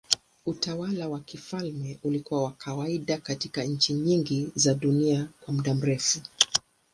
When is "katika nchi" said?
3.17-3.93